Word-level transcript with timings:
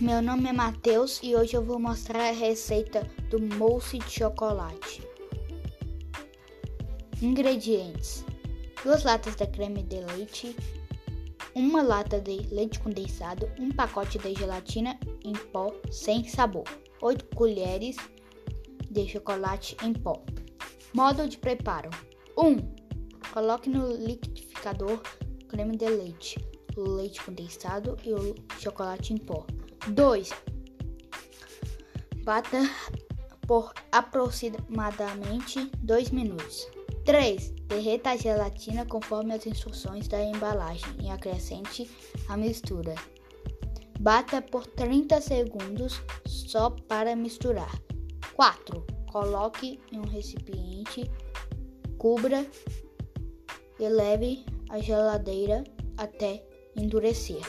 meu 0.00 0.20
nome 0.20 0.48
é 0.48 0.52
Matheus 0.52 1.20
e 1.22 1.36
hoje 1.36 1.54
eu 1.54 1.62
vou 1.62 1.78
mostrar 1.78 2.28
a 2.28 2.32
receita 2.32 3.08
do 3.30 3.40
mousse 3.40 3.98
de 3.98 4.10
chocolate. 4.10 5.02
Ingredientes: 7.22 8.24
2 8.82 9.04
latas 9.04 9.36
de 9.36 9.46
creme 9.46 9.82
de 9.84 10.00
leite, 10.00 10.56
uma 11.54 11.80
lata 11.80 12.20
de 12.20 12.38
leite 12.52 12.80
condensado, 12.80 13.48
um 13.58 13.70
pacote 13.70 14.18
de 14.18 14.34
gelatina 14.34 14.98
em 15.24 15.32
pó 15.32 15.72
sem 15.90 16.24
sabor, 16.24 16.64
8 17.00 17.24
colheres 17.36 17.96
de 18.90 19.08
chocolate 19.08 19.76
em 19.82 19.92
pó. 19.92 20.24
Modo 20.92 21.28
de 21.28 21.38
preparo: 21.38 21.90
1. 22.36 22.56
Coloque 23.32 23.70
no 23.70 23.92
liquidificador 23.92 25.00
creme 25.48 25.76
de 25.76 25.88
leite, 25.88 26.44
o 26.76 26.82
leite 26.82 27.22
condensado 27.22 27.96
e 28.04 28.12
o 28.12 28.34
chocolate 28.58 29.12
em 29.12 29.18
pó. 29.18 29.46
2. 29.88 30.30
Bata 32.24 32.70
por 33.46 33.74
aproximadamente 33.92 35.70
2 35.82 36.10
minutos. 36.10 36.66
3. 37.04 37.50
Derreta 37.66 38.10
a 38.10 38.16
gelatina 38.16 38.86
conforme 38.86 39.34
as 39.34 39.46
instruções 39.46 40.08
da 40.08 40.22
embalagem 40.22 40.88
e 41.02 41.10
acrescente 41.10 41.90
a 42.28 42.36
mistura. 42.36 42.94
Bata 44.00 44.40
por 44.40 44.66
30 44.66 45.20
segundos 45.20 46.00
só 46.26 46.70
para 46.70 47.14
misturar. 47.14 47.78
4. 48.34 48.86
Coloque 49.12 49.78
em 49.92 49.98
um 49.98 50.08
recipiente, 50.08 51.10
cubra 51.98 52.46
e 53.78 53.88
leve 53.88 54.44
a 54.70 54.78
geladeira 54.78 55.62
até 55.98 56.42
endurecer. 56.74 57.42